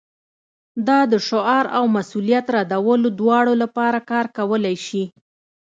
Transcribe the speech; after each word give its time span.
دا 0.87 0.99
د 1.11 1.13
شعار 1.27 1.65
او 1.77 1.83
مسؤلیت 1.97 2.45
ردولو 2.55 3.07
دواړو 3.19 3.53
لپاره 3.63 3.99
کار 4.11 4.25
کولی 4.37 4.75
شي 4.87 5.03